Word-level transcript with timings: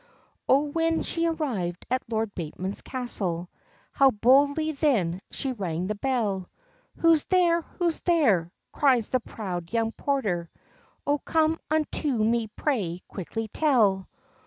O 0.49 0.61
when 0.61 1.03
she 1.03 1.27
arrived 1.27 1.85
at 1.91 2.01
Lord 2.09 2.33
Bateman's 2.33 2.81
castle, 2.81 3.51
How 3.91 4.09
boldly 4.09 4.71
then 4.71 5.21
she 5.29 5.53
rang 5.53 5.85
the 5.85 5.93
bell! 5.93 6.49
"Who's 6.95 7.25
there? 7.25 7.61
who's 7.61 7.99
there?" 7.99 8.51
cries 8.71 9.09
the 9.09 9.19
proud 9.19 9.71
young 9.71 9.91
porter, 9.91 10.49
"O 11.05 11.19
come 11.19 11.59
unto 11.69 12.07
me 12.17 12.47
pray 12.47 13.03
quickly 13.07 13.47
tell." 13.49 14.09